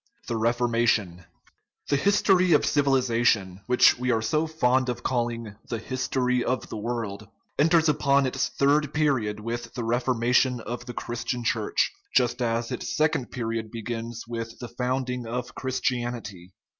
[0.27, 1.25] THE REFORMATION
[1.89, 6.77] The history of civilization, which we are so fond of calling "the history of the
[6.77, 7.27] world,"
[7.59, 12.97] enters upon its third period with the Reformation of the Christian Church, just as its
[12.97, 16.51] second period begins with the founding of Christianity.